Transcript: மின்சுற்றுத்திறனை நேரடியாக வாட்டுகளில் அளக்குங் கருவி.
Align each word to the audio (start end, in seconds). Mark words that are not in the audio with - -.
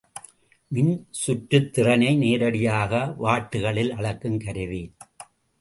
மின்சுற்றுத்திறனை 0.71 2.17
நேரடியாக 2.17 3.05
வாட்டுகளில் 3.19 3.91
அளக்குங் 3.91 4.41
கருவி. 4.45 4.83